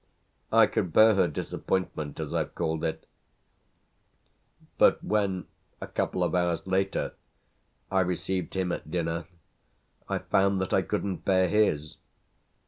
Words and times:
I 0.51 0.65
could 0.65 0.93
bear 0.93 1.13
her 1.13 1.27
disappointment 1.27 2.19
as 2.19 2.33
I've 2.33 2.55
called 2.55 2.83
it; 2.83 3.05
but 4.79 5.03
when 5.03 5.45
a 5.79 5.85
couple 5.85 6.23
of 6.23 6.33
hours 6.33 6.65
later 6.65 7.13
I 7.91 7.99
received 7.99 8.55
him 8.55 8.71
at 8.71 8.89
dinner 8.89 9.25
I 10.09 10.17
found 10.17 10.59
that 10.59 10.73
I 10.73 10.81
couldn't 10.81 11.23
bear 11.23 11.47
his. 11.47 11.97